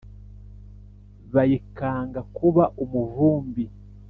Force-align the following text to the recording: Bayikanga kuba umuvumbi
Bayikanga 1.33 2.19
kuba 2.35 2.63
umuvumbi 2.83 3.65